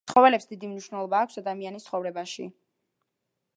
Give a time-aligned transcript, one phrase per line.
[0.09, 2.49] ცხოველებს დიდი მნიშვნელობა აქვს ადამიანის ცხოვრებაში.